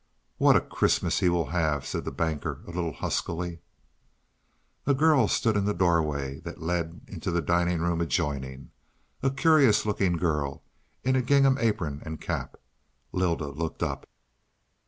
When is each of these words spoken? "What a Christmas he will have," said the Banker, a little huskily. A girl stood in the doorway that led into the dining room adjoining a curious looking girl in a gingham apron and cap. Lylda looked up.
"What 0.39 0.55
a 0.55 0.61
Christmas 0.61 1.19
he 1.19 1.29
will 1.29 1.49
have," 1.51 1.85
said 1.85 2.05
the 2.05 2.11
Banker, 2.11 2.61
a 2.65 2.71
little 2.71 2.91
huskily. 2.93 3.59
A 4.87 4.95
girl 4.95 5.27
stood 5.27 5.55
in 5.55 5.65
the 5.65 5.75
doorway 5.75 6.39
that 6.39 6.59
led 6.59 7.01
into 7.07 7.29
the 7.29 7.39
dining 7.39 7.81
room 7.81 8.01
adjoining 8.01 8.71
a 9.21 9.29
curious 9.29 9.85
looking 9.85 10.13
girl 10.17 10.63
in 11.03 11.15
a 11.15 11.21
gingham 11.21 11.55
apron 11.59 12.01
and 12.03 12.19
cap. 12.19 12.55
Lylda 13.13 13.49
looked 13.49 13.83
up. 13.83 14.09